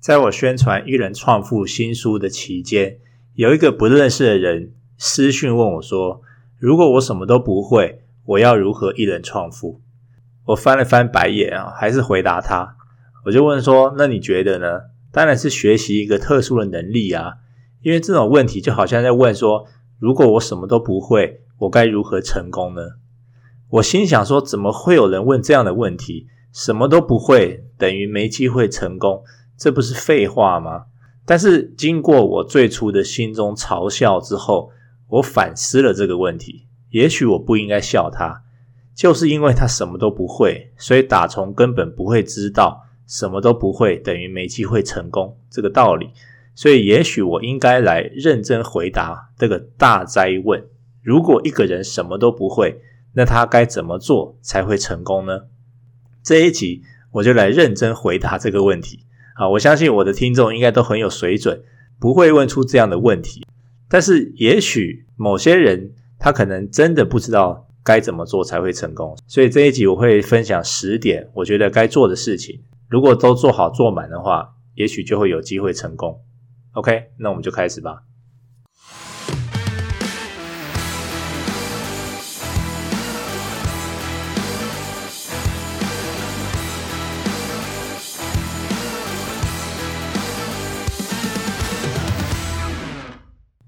[0.00, 2.98] 在我宣传一人创富新书的期间，
[3.34, 6.22] 有一个不认识的人私讯问我说
[6.58, 9.80] ：“如果我什么都不会，我要如何一人创富？”
[10.46, 12.76] 我翻了翻白眼啊，还是回答他。
[13.24, 14.66] 我就问说：“那你觉得呢？”
[15.10, 17.32] 当然是学习一个特殊的能力啊，
[17.82, 19.66] 因为这种问题就好像在问说
[19.98, 22.82] ：“如果我什么都不会，我该如何成功呢？”
[23.70, 26.28] 我心想说：“怎么会有人问这样的问题？
[26.52, 29.24] 什么都不会等于没机会成功？”
[29.56, 30.86] 这不是废话吗？
[31.24, 34.70] 但是经过我最初的心中嘲笑之后，
[35.08, 36.66] 我反思了这个问题。
[36.90, 38.42] 也许我不应该笑他，
[38.94, 46.10] 就是因为他什么都不会，所以打从根本不会知道什么都不会等于没机会成功这个道理。
[46.54, 50.64] 所以也许我应该来认真回答这个大哉问：
[51.02, 52.80] 如果一个人什么都不会，
[53.14, 55.46] 那他该怎么做才会成功呢？
[56.22, 59.05] 这一集我就来认真回答这个问题。
[59.38, 61.62] 啊，我相信我的听众应该都很有水准，
[62.00, 63.46] 不会问出这样的问题。
[63.88, 69.16] 但是，也许某些人他可能真的不知道该怎么做才会成功。
[69.26, 76.20] 所以这一集我会分享十点我觉得该做的事情，如果都做好做满的话，也许就会有机会成功。
[76.72, 78.02] OK，那我们就开始吧。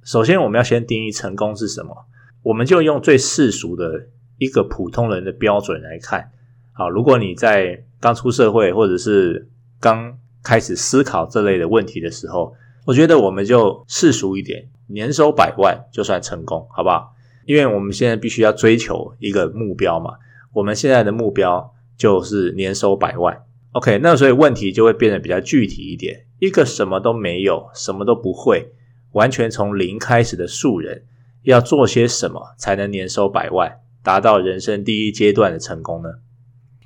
[0.08, 1.94] 首先，我们要先定义成功是什么。
[2.42, 4.06] 我们就用最世俗的
[4.38, 6.30] 一个普通人的标准来看。
[6.72, 12.54] 好，如果你在刚出社会，或者是刚开始思考这类的问题的时候，
[12.86, 17.12] 我觉得我们就世俗一点，年收百万就算成功，好不好？
[17.44, 20.14] 因为我们现在必须要追求一个目标嘛。
[20.54, 23.42] 我们现在的目标就是年收百万。
[23.72, 26.24] OK，那所以问题就会变得比较具体一点。
[26.38, 28.72] 一个什么都没有，什么都不会。
[29.12, 31.04] 完全从零开始的素人，
[31.42, 36.08] 要做些什么才能年收百万，达到人生第一阶段的成功呢？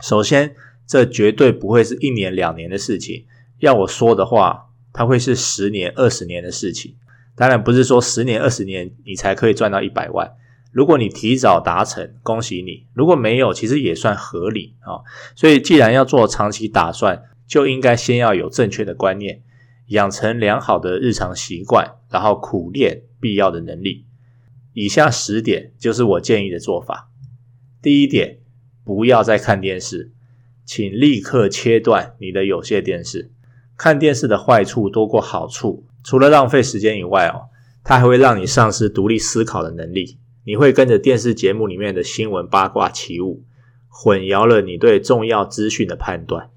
[0.01, 0.55] 首先，
[0.87, 3.27] 这绝对不会是一年两年的事情。
[3.59, 6.97] 要我说的话，它会是十年、二十年的事情。
[7.35, 10.33] 当然，不是说十年、二十年你才可以赚到一百万。
[10.73, 15.05] 如果你提早达成，恭喜你；如果没有，其实也算合理啊。
[15.37, 19.43] 所以，既然要做长期打算，就应该先要有正确的观念。
[19.89, 24.05] 养成良好的日常习惯，然后苦练必要的能力。
[24.75, 27.11] 以下十点就是我建议的做法。
[27.81, 28.39] 第一点，
[28.85, 30.13] 不要再看电视，
[30.65, 33.33] 请立刻切断你的有线电视。
[33.77, 37.49] 看电视的坏处多过好处，除了浪费时间以外哦，
[37.83, 40.19] 它还会让你丧失独立思考的能力。
[40.45, 43.45] 你会跟着电视节目里面的新闻八卦起舞，
[43.89, 46.51] 混淆了你对重要资讯的判断。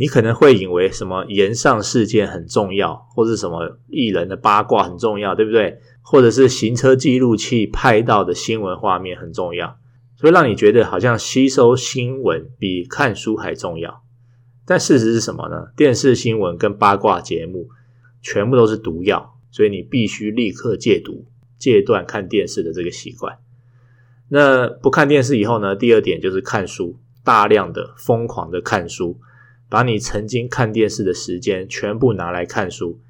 [0.00, 5.78] 你可能会以为什么炎上事件很重要，或是什么艺人的八卦很重要，对不对？
[6.00, 9.76] 或者是行车记录器拍到的新闻画面很重要，
[10.16, 14.02] 所以让你觉得好像吸收新闻比看书还重要。
[14.64, 15.66] 但事实是什么呢？
[15.76, 17.68] 电视新闻跟八卦节目
[18.22, 21.26] 全部都是毒药，所以你必须立刻戒毒，
[21.58, 23.36] 戒断看电视的这个习惯。
[24.30, 25.76] 那不看电视以后呢？
[25.76, 29.20] 第二点就是看书，大量的疯狂的看书。
[29.70, 33.00] 把你曾经看电视的时间全部拿来看书，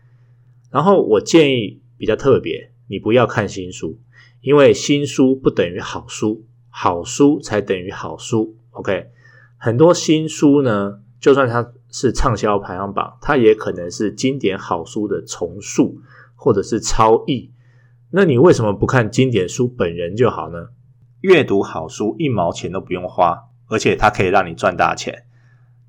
[0.71, 3.99] 然后我建议比较特别，你不要看新书，
[4.43, 8.57] 因为新书不等于好书，好书才等于好书。
[8.73, 9.09] OK，
[9.57, 16.01] 很多新书呢，就算它是畅销排行榜，它也可能是经典好书的重述
[16.37, 17.51] 或者是抄译。
[18.11, 20.69] 那你为什么不看经典书本人就好呢？
[21.23, 25.25] 阅读好书一毛钱都不用花，而且它可以让你赚大钱。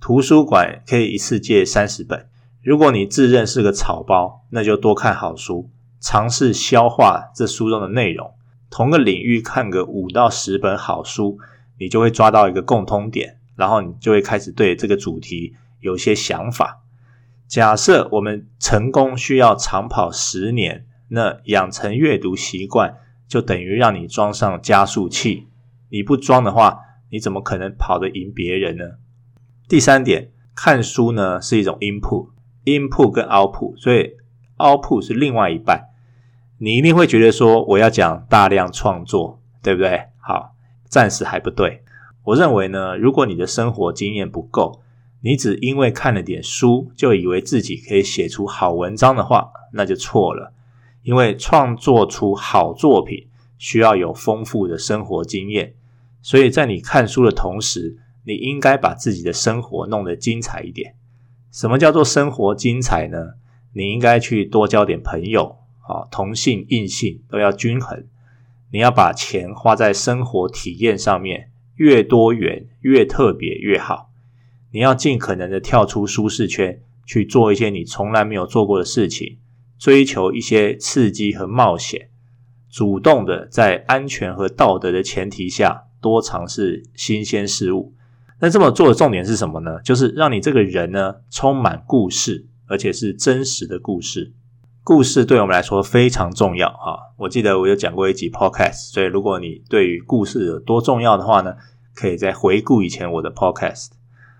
[0.01, 2.27] 图书馆可以一次借三十本。
[2.63, 5.69] 如果你自认是个草包，那就多看好书，
[5.99, 8.33] 尝试消化这书中的内容。
[8.71, 11.37] 同个领域看个五到十本好书，
[11.77, 16.81] 你就会抓到一个共通点，然后你就会开始对这个主题有些想法。
[17.47, 22.97] 假设我们成功需要长跑十年，那养成阅读习惯
[23.27, 25.47] 就等于让你装上加速器。
[25.89, 26.79] 你不装的话，
[27.11, 28.83] 你怎么可能跑得赢别人呢？
[29.71, 34.17] 第三点，看书呢是一种 input，input 跟 output，所以
[34.57, 35.91] output 是另外一半。
[36.57, 40.07] 你一定会觉得说，我要讲大量创作，对不对？
[40.19, 40.57] 好，
[40.89, 41.83] 暂时还不对。
[42.25, 44.81] 我认为呢，如果你的生活经验不够，
[45.21, 50.51] 你只因为看了点书就以为自己可以写出好文章的话，那就错了。
[51.03, 55.75] 因为创作出好作品需要有丰富的生活经验，
[56.21, 60.95] 所以在你看书的同时，你应该把自己的生活弄得精彩一点。
[61.51, 63.33] 什么叫做生活精彩呢？
[63.73, 65.57] 你应该去多交点朋友，
[65.87, 68.05] 啊，同性异性都要均衡。
[68.71, 74.11] 你要把钱花在生活体验上面，越多元、越特别越好。
[74.71, 79.39] 你要尽可能的跳出舒适圈，去做一些你从来没有做过的事情，
[79.77, 82.09] 追求一些刺激和冒险，
[82.69, 87.93] 主动的在安全和道德的前提下，多尝试新鲜事物。
[88.41, 89.79] 那这么做的重点是什么呢？
[89.83, 94.33] 就是让你这个人呢，充满故事，而且是真实的故事。
[94.83, 97.13] 故事对我们来说非常重要啊！
[97.17, 101.53] 我记得我有讲过一集 podcast，所以如果你对于故事有多重要的话呢，
[101.93, 103.89] 可以再回顾以前我的 podcast。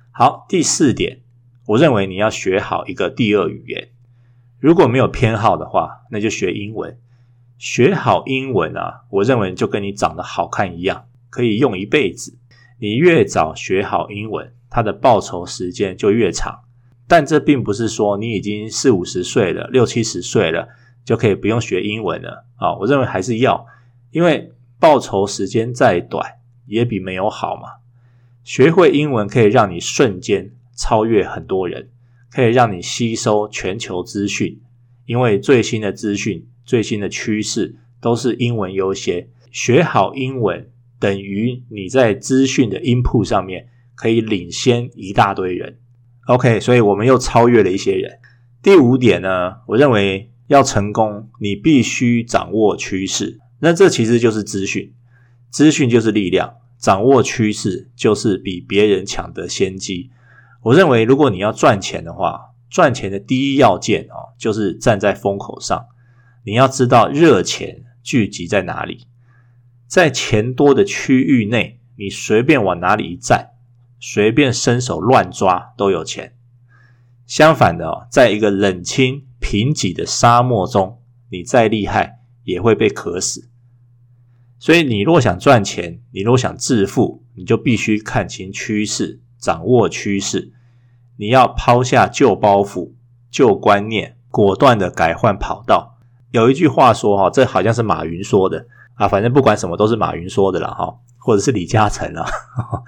[0.09, 1.21] 好，第四点，
[1.67, 3.89] 我认为你要学好一个第二语言。
[4.59, 6.97] 如果没有偏好的话，那就学英文。
[7.59, 12.39] 学好英文啊，我认为就跟你长得好看一样，可以用一辈子。
[12.81, 16.61] 你越早学好英文，它的报酬时间就越长。
[17.07, 20.67] 但这并不是说你已经四五十岁了、六七十岁了
[21.05, 22.75] 就可以不用学英文了啊！
[22.77, 23.67] 我认为还是要，
[24.09, 27.81] 因为报酬时间再短也比没有好嘛。
[28.43, 31.91] 学会英文可以让你瞬间超越很多人，
[32.31, 34.59] 可以让你吸收全球资讯，
[35.05, 39.27] 因为最新的资讯、最新的趋势都是英文优先。
[39.51, 45.79] 学好英文等于你在资讯的 input 上面可以领先一大堆人。
[46.27, 48.19] OK，所以我们又超越了一些人。
[48.61, 53.39] 第五点呢，我认为要成功，你必须掌握趋势。
[53.59, 54.93] 那这其实就是资讯，
[55.49, 60.11] 资讯就是力量，掌握趋势就是比别人抢得先机。
[60.61, 65.87] 我认为，如果你要赚钱的话，赚钱的第一要件啊，就是站在风口上。
[66.45, 69.07] 你要知道热钱聚集在哪里，
[69.91, 73.49] 在钱多的区域内，你随便往哪里一站。
[73.99, 76.37] 随便伸手乱抓都有钱。
[77.27, 83.49] 相反的哦，在一个冷清贫瘠的沙漠中，你再厉害也会被渴死。
[84.57, 90.53] 所以，你若想赚钱，你若想致富，你就必须看清趋势，掌握趋势。
[91.17, 92.93] 你要抛下旧包袱、
[93.29, 95.99] 旧观念，果断的改换跑道。
[96.31, 102.25] 有一句话说哈，这好像是马云说的啊，反正不管什么都是马云说的了哈，或者是李嘉诚啊。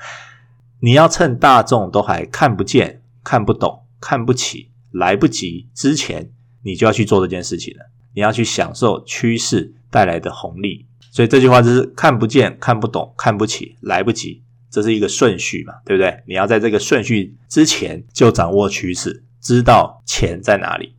[0.80, 6.30] 你要趁大众都还看不见、看不懂、看不起、来不及之前，
[6.62, 7.86] 你就要去做这件事情了。
[8.14, 10.86] 你要去享受趋势带来的红利。
[11.10, 16.24] 所以这句话就是看不见、看不懂、看不起、来不及，这是一个顺序嘛，对不对？
[16.28, 20.96] 你要在这个顺序之前就掌握趋势，知道钱在哪里。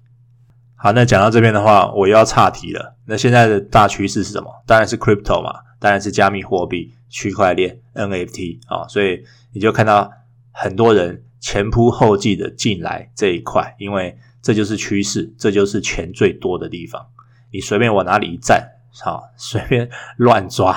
[0.85, 2.95] 好，那讲到这边的话，我又要岔题了。
[3.07, 4.51] 那现在的大趋势是什么？
[4.67, 9.25] 当然是 crypto 嘛，当然是加密货币、区块链、NFT 啊，所以。
[9.57, 10.11] 你就看到
[10.51, 17.07] 很多人前仆后继的进来这一块，因为这就是趋势，这就是钱最多的地方。
[17.53, 18.69] 你随便往哪里一站，
[19.01, 20.77] 好，随便乱抓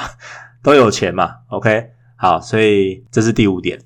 [0.61, 1.37] 都有钱嘛。
[1.47, 3.81] OK，好，所以这是第五点。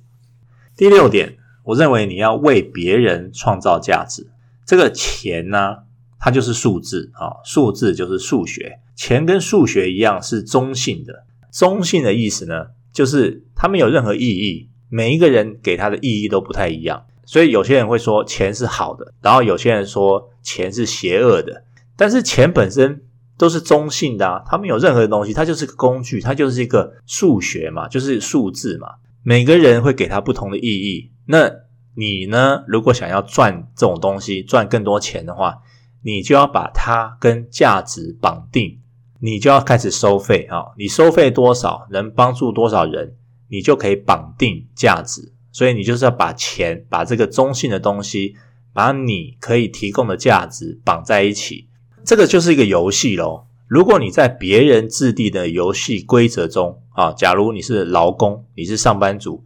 [0.76, 4.30] 第六点，我认为你要为别人创造价值。
[4.66, 5.78] 这个钱呢，
[6.22, 8.80] 它就是数字啊，数字就是数学。
[8.96, 14.70] 钱跟数学一样是中性的，中性的意思呢，就是它没有任何意义。
[14.88, 21.64] 每一个人给他的意义都不太一样，所以有些人会说钱是好的，然后有些人说钱是邪恶的。
[21.98, 23.02] 但是钱本身
[23.38, 28.88] 都是中性的啊，它没有任何的东西，它就是个工具，它就是一个数学嘛，就是数字嘛。
[29.24, 31.10] 每个人会给它不同的意义。
[31.26, 31.50] 那
[31.96, 32.64] 你呢？
[32.68, 35.60] 如果想要赚这种东西，赚更多钱的话，
[36.04, 38.80] 你就要把它跟价值绑定，
[39.20, 40.74] 你就要开始收费啊。
[40.78, 43.16] 你收费多少，能帮助多少人？
[43.50, 48.36] 你就可以绑定价值，所以你就是要把钱，把这个中性的东西，
[48.74, 51.68] 把你可以提供的价值绑在一起，
[52.06, 53.48] 这个就是一个游戏咯。
[53.68, 59.44] 如果你在别人制定的游戏规则中啊，假如你是劳工，你是上班族，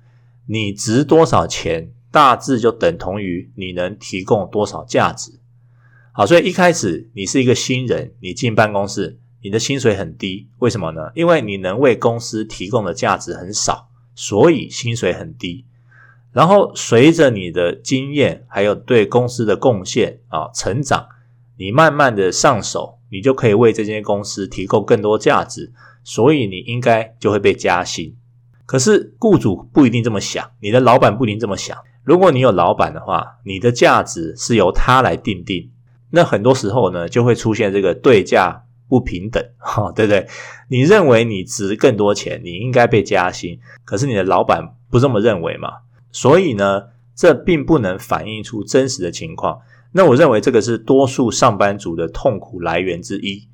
[0.48, 5.40] 你值多少钱，大致就等同于你能提供多少价值。
[6.16, 11.12] 好，所以一开始你是一个新人，你进办公室，你的薪水很低，为什么呢？
[11.14, 13.90] 因为你能为公司提供的价值很少。
[14.18, 15.66] 所以薪水很低，
[16.32, 21.10] 然后随着你的经验还有对公司的贡献啊成长，
[21.58, 28.16] 你慢慢的上手，你就可以为这间公司提供更多价值，所以你应该就会被加薪。
[28.66, 31.78] 可是雇主不一定这么想，你的老板不一定这么想。
[32.06, 35.72] 如果你有老板的话，你的价值是由他来定定，
[36.16, 38.64] 那很多时候呢就会出现这个对价。
[38.88, 40.28] 不平等，哈，对不对？
[40.70, 45.70] 你认为你值更多钱，你应该被加薪，可是你的老板不这么认为嘛？
[46.12, 46.84] 所以呢，
[47.16, 49.60] 这并不能反映出真实的情况。
[49.94, 53.48] 那我认为这个是多数上班族的痛苦来源之一，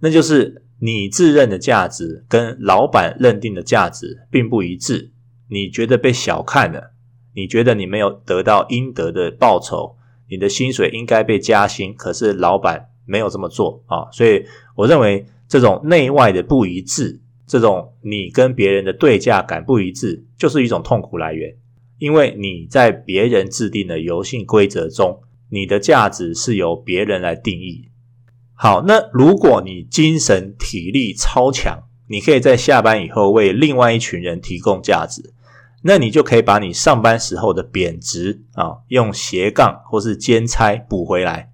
[0.00, 5.12] 那就是你自认的价值跟老板认定的价值并不一致，
[5.50, 6.90] 你觉得被小看了，
[7.36, 9.94] 你觉得你没有得到应得的报酬，
[10.28, 14.44] 你的薪水应该被加薪，可是老板没有这么做啊，所以
[14.76, 21.54] 我认为这种内外的不一致，这种你跟别人的对价感不一致，就是一种痛苦来源，
[21.98, 25.20] 因为你在别人制定的游戏规则中。
[25.50, 27.88] 你的价值是由别人来定义。
[28.54, 35.32] 好，那如果你精神体力超强，你可以在下班以后为另外一群人提供价值，
[35.86, 41.52] 那你就可以把你上班时候的贬值啊，用斜杠或是兼差补回来。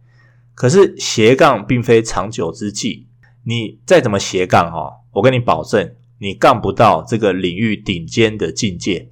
[0.55, 3.09] 可是斜杠并非长久之计，
[3.45, 9.11] 你再怎么斜杠哈，我跟你保证，你杠不到这个领域顶尖的境界，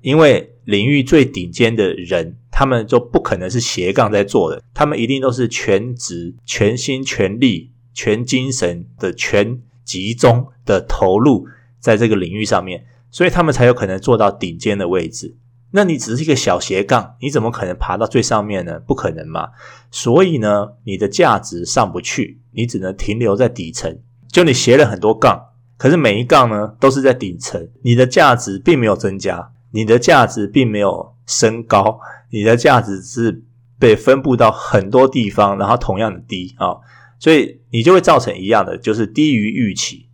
[0.00, 2.38] 因为领域最顶尖的人。
[2.56, 11.48] 他们就不可能是斜杠在做的，他们一定都是全职、全心全力、全精神的全集中的投入
[11.80, 15.36] 在这个领域上面，所以他们才有可能做到顶尖的位置。
[15.70, 18.80] 那你只是一个小斜杠，你怎么可能爬到最上面呢？
[18.80, 19.50] 不可能嘛！
[19.88, 24.00] 所以呢，你的价值上不去，你只能停留在底层。
[24.26, 32.00] 就你斜了很多杠，可是每一杠呢都是在顶层，你的价值并没有增加，你的价值并没有升高。
[32.30, 33.44] 你的价值是
[33.78, 36.78] 被分布到很多地方，然后同样的低啊、
[37.20, 40.08] 所以你就会造成一样的，就是低于预期，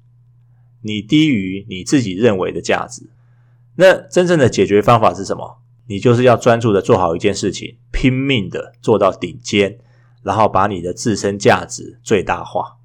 [0.82, 3.10] 你低于你自己认为的价值。
[3.76, 5.58] 那真正的解决方法是什么？
[5.87, 9.78] 你就是要专注的做好一件事情，拼命的做到顶尖，
[10.22, 12.76] 然后把你的自身价值最大化。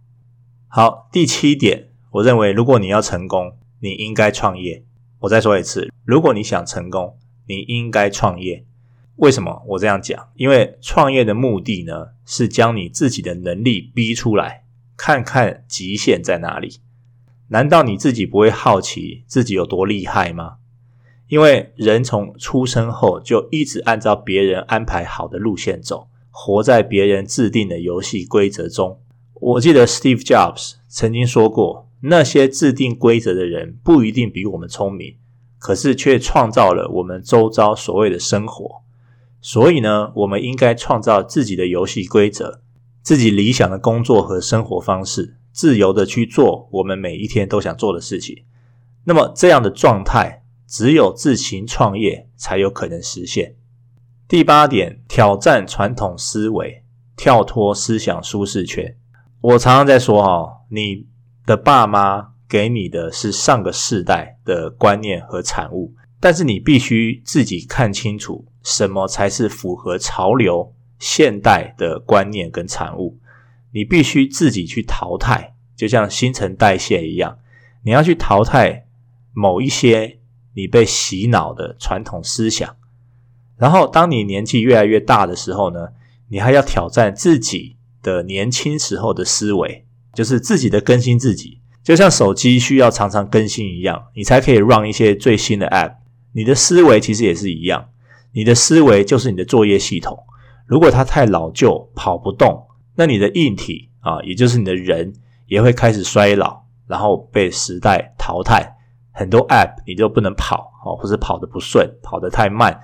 [0.67, 4.83] 好，第七点，我认为如果你要成功，你应该创业。
[5.19, 8.65] 我再说一次，如果你想成功，你应该创业。
[9.17, 10.27] 为什么我这样讲？
[10.35, 14.65] 因为创业的目的呢，是将你自己的能力逼出来，
[14.97, 16.79] 看看极限在哪里。
[17.49, 20.57] 难道你自己不会好奇自己有多厉害吗？
[21.27, 28.99] 因为人从出生后就一直按照别人安排好的路线走，活在别人制定的游戏规则中。
[29.33, 35.15] 我记得 Steve Jobs 曾经说过，那些制定规则的人不一定比我们聪明，
[35.57, 38.83] 可是却创造了我们周遭所谓的生活。
[39.41, 42.61] 所以呢，我们应该创造自己的游戏规则，
[43.01, 48.43] 自己理想的工作和生活方式，自由的去做我们每一天都想做的事情。
[49.05, 53.55] 那么这样的状态，只有自行创业才有可能实现。
[54.27, 56.83] 第八点，挑战传统思维，
[57.15, 58.97] 跳脱思想舒适圈。
[59.39, 61.05] 我常常在说哈，你
[61.45, 65.93] 的爸妈给你的是上个世代的观念和产物。
[66.19, 73.17] 但是你必须自己看清楚，什么才是符合潮流、现代的观念跟产物。
[73.75, 77.39] 你必须自己去淘汰，就像新陈代谢一样，
[77.83, 78.87] 你要去淘汰
[79.33, 80.19] 某一些
[80.53, 82.77] 你被洗脑的传统思想。
[83.57, 85.89] 然后，当你年纪越来越大的时候呢，
[86.29, 95.95] 你还要挑战自己的年轻时候的思维，就是自己的更新自己，就像手机需要常常更新一样，你才可以 run 一些最新的 app。
[96.31, 97.89] 你的思维其实也是一样，
[98.31, 100.17] 你的思维就是你的作业系统。
[100.65, 105.13] 如果它太老旧，跑不动，那你的硬体啊，也就是你的人，
[105.47, 108.75] 也会开始衰老，然后被时代淘汰。
[109.11, 112.79] 很多 App 你就不能跑，哦，或是跑得不顺，跑得太慢，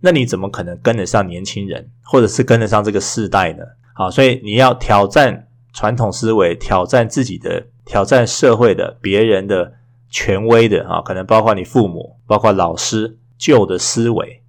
[0.00, 3.64] 那你怎么可能跟得上年轻人，或者是跟得上这个世代呢？
[3.94, 9.74] 好，所以你要挑战传统思维，挑战自己的，挑战社会的，别人的。
[10.14, 14.42] 权威的啊，可能包括你父母，包括老师，旧的思维，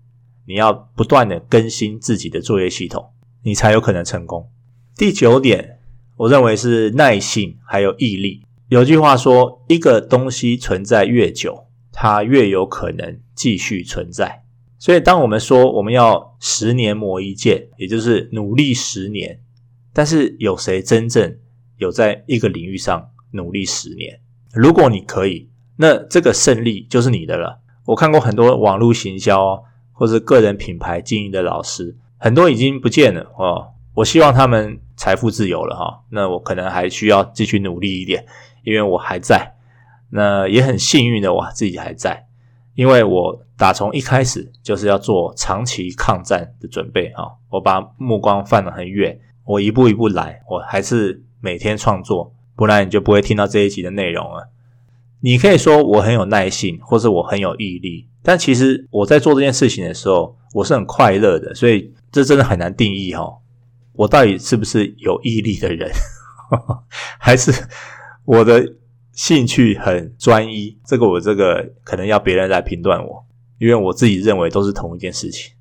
[0.46, 4.52] 你要不断的更新自己的作业系统，你才有可能成功。
[4.96, 5.80] 第九点，
[6.18, 8.44] 我认为是耐性还有毅力。
[8.70, 14.44] 有句话说，一个东西存在越久，它越有可能继续存在。
[14.78, 19.40] 所以，当我们说我们要十年磨一剑，也就是努力十年，
[19.92, 21.38] 但是有谁真正
[21.78, 24.20] 有在一个领域上努力十年？
[24.54, 25.50] 如果你可以。
[25.76, 27.60] 那这个胜利就是你的了。
[27.86, 33.73] 我看过很多网络行销或者个人品牌经营的老师，很多已经不见了哦。
[33.94, 36.02] 我希望他们财富自由了哈。
[36.10, 38.26] 那我可能还需要继续努力一点，
[38.64, 39.56] 因为我还在。
[40.10, 42.28] 那也很幸运的，我自己还在，
[42.76, 47.36] 因为我打从一开始就是要做长期抗战的准备哈。
[47.50, 54.50] 我把目光放得很远，我一步一步来，我还是每天创作，不然你就不会听到这一集的内容了。
[55.22, 63.34] 你可以说我很有耐性，或是我很有毅力，但其实我在做这件事情的时候，我是很快乐的，所以这真的很难定义哈。
[63.94, 65.92] 我到底是不是有毅力的人，
[67.20, 67.52] 还是
[68.26, 68.76] 我的
[69.12, 70.78] 兴趣很专一？
[70.86, 73.26] 这个我这个可能要别人来评断我，
[73.60, 75.54] 因为我自己认为都是同一件事情。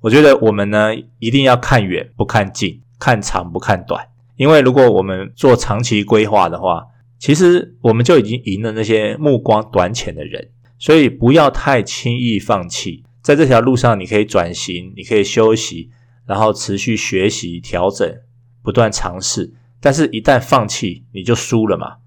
[0.00, 4.06] 我觉得我们呢，一定要看远不看近，看长不看短，
[4.36, 6.84] 因为如果我们做长期规划的话，
[7.18, 13.02] 其实我们就已经赢了那些目光短浅的人，所以不要太轻易放弃。
[13.22, 15.90] 在这条路上，你可以转型，你可以休息，
[16.26, 18.20] 然后持续学习、调整，
[18.62, 19.54] 不断尝试。
[19.80, 21.98] 但是，一旦放弃，你就输了嘛。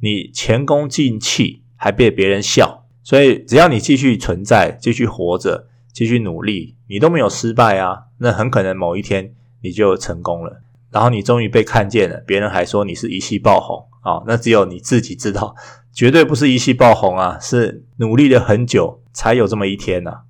[0.00, 2.86] 你前功尽弃，还被别人笑。
[3.02, 8.04] 所以，只要你继续存在，继续活着，继续努力，你都没有失败啊。
[8.18, 13.88] 那很可能某一天你就成功了，然后你终于被看见了，别人还说你是一夕爆红。
[14.04, 15.56] 啊、那只有你自己知道，
[15.90, 20.24] 绝对不是一夕爆红啊，是努力了很久才有这么一天呐、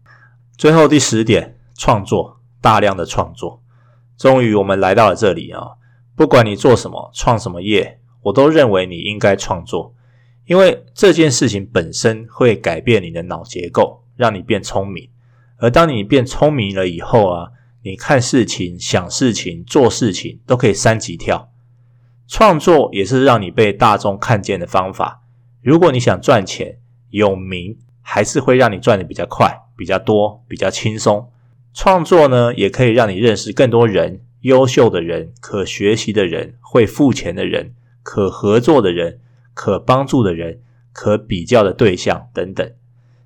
[0.56, 2.33] 最后第十点，创作，
[2.64, 3.62] 大量的创作。
[4.16, 5.60] 终于我们来到了这里啊，
[6.16, 9.94] 不管你做什么，创什么业，我都认为你应该创作，
[10.46, 15.10] 因为这件事情本身会改变你的脑结构，让你变聪明。
[15.58, 17.50] 而当你变聪明了以后啊，
[17.82, 21.50] 你看事情、想事情、做事情都可以三级跳。
[22.26, 25.22] 创作也是让你被大众看见的方法。
[25.60, 26.78] 如果你想赚钱、
[27.10, 31.30] 有名，还是会让你赚的比较快、比较多、比较轻松。
[31.74, 39.18] 创作呢，也可以让你认识更多人，优秀的人、可学习的人、会付钱的人、可合作的人、
[39.52, 40.60] 可帮助的人、
[40.92, 42.72] 可比较的对象等等。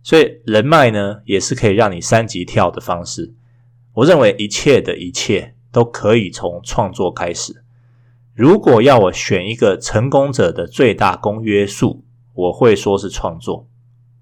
[0.03, 3.35] 所以人脉呢，也是可以让你三级跳的方式。
[3.93, 7.63] 我认为一切的一切都可以从创作开始。
[8.35, 12.03] 如果要我选一个成功者的最大公约数，
[12.33, 13.69] 我会说是创作。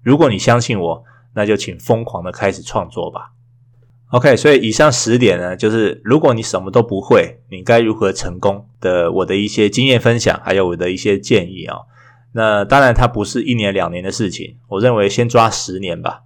[0.01, 1.03] 如果你相信我，
[1.35, 3.31] 那就请疯狂的开始创作吧。
[4.09, 11.79] OK，所以以上十点呢，就是如果你什么都不会，你该如何成功的我的一些经验分享，还有我的一些建议啊。
[12.31, 16.21] 那当然，它不是一年两年的事情，我认为先抓十年吧。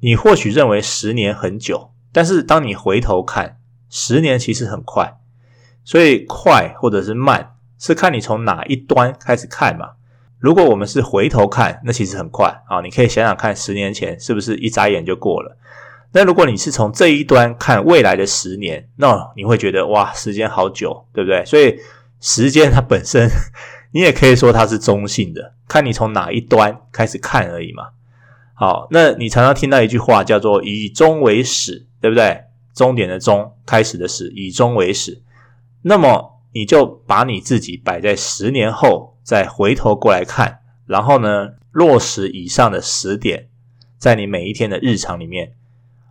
[0.00, 3.58] 你或许认为十年很久，但是当你回头看，
[3.90, 5.18] 十年其实很快。
[5.82, 9.92] 所以快或者是慢，是看你从哪一端开始看嘛。
[10.38, 12.80] 如果我们是回头看，那其实很快啊。
[12.80, 15.56] 你可以想想看，十年前是不是一眨眼就过了？
[16.12, 21.44] 那如果你是从这一端看未来的十年，那你会觉得哇，时间好久，对不对？
[21.44, 21.78] 所以
[22.20, 23.28] 时间它本身，
[23.92, 27.88] 你也可以说它是中性的，看你从哪一端开始看而已嘛。
[28.54, 32.44] 好，那你常常听到一句话叫做“以终为始”，对不对？
[32.74, 35.22] 终点的终，开始的始，以终为始。
[35.82, 43.48] 那么你就把你自己摆在十年后，再回头过来看，然后呢，落实以上的十点，
[43.98, 45.52] 在你每一天的日常里面。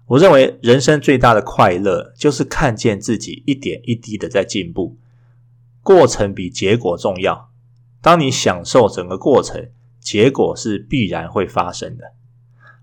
[0.08, 4.96] 我认为人生最大的快乐就是看见自己一点一滴的在进步，
[5.84, 7.50] 过程比结果重要。
[8.02, 12.14] 当你享受整个过程，结果是必然会发生的。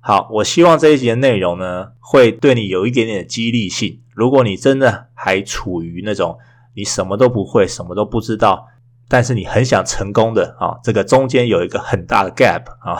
[0.00, 4.02] 好，我希望这一集的内容呢，会对你有一点点的激励性。
[4.12, 6.38] 如果你真的还处于那种
[6.74, 8.68] 你什么都不会，什么都不知道，
[9.08, 12.98] 但是你很想成功的啊，这个中间有一个很大的 gap 啊，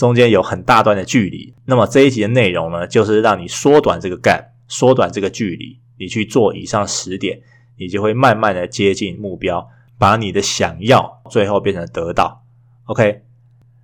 [0.00, 1.52] 中间有很大段的距离。
[1.66, 5.78] 那么这一集的内容呢，就是让你缩短这个 gap，缩短这个距离。
[5.98, 7.42] 你去做以上十点，
[7.76, 12.46] 你就会慢慢的接近目标，把你的想要最后变成得到。
[12.86, 13.20] OK，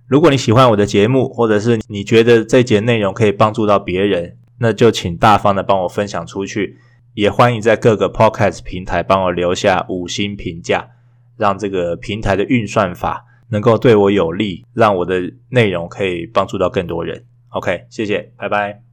[0.07, 6.79] 如果你喜欢我的节目，或者是你觉得这一节内容可以帮助到别人，那就请大方的帮我分享出去。
[7.13, 10.89] 也欢迎在各个 Podcast 平台帮我留下五星评价，
[11.37, 17.25] 让这个平台的运算法能够对我有利，让我的内容可以帮助到更多人。
[17.49, 18.86] OK，谢谢，拜拜。